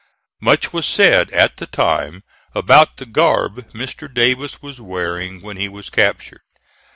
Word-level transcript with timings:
Much 0.39 0.73
was 0.73 0.87
said 0.87 1.29
at 1.29 1.57
the 1.57 1.67
time 1.67 2.23
about 2.55 2.97
the 2.97 3.05
garb 3.05 3.71
Mr. 3.71 4.11
Davis 4.11 4.59
was 4.59 4.81
wearing 4.81 5.43
when 5.43 5.57
he 5.57 5.69
was 5.69 5.91
captured. 5.91 6.41